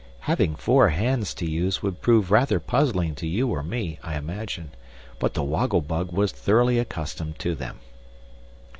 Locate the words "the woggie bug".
5.35-6.11